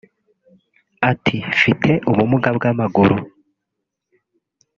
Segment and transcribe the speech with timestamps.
[1.11, 3.15] Ati “Mfite ubumuga bw’amaguru